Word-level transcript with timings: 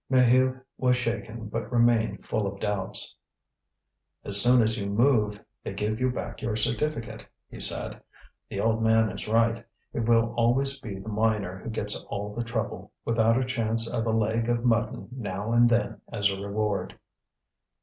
Maheu 0.11 0.59
was 0.79 0.97
shaken 0.97 1.47
but 1.47 1.71
remained 1.71 2.25
full 2.25 2.47
of 2.47 2.59
doubts. 2.59 3.15
"As 4.25 4.41
soon 4.41 4.63
as 4.63 4.75
you 4.79 4.87
move 4.89 5.39
they 5.63 5.73
give 5.73 5.99
you 5.99 6.09
back 6.09 6.41
your 6.41 6.55
certificate," 6.55 7.23
he 7.47 7.59
said. 7.59 8.01
"The 8.49 8.59
old 8.61 8.81
man 8.81 9.11
is 9.11 9.27
right; 9.27 9.63
it 9.93 9.99
will 10.09 10.33
always 10.35 10.79
be 10.79 10.97
the 10.99 11.09
miner 11.09 11.59
who 11.59 11.69
gets 11.69 12.03
all 12.05 12.33
the 12.33 12.43
trouble, 12.43 12.91
without 13.05 13.37
a 13.39 13.45
chance 13.45 13.87
of 13.87 14.07
a 14.07 14.11
leg 14.11 14.49
of 14.49 14.65
mutton 14.65 15.07
now 15.15 15.51
and 15.51 15.69
then 15.69 16.01
as 16.11 16.31
a 16.31 16.41
reward." 16.41 16.97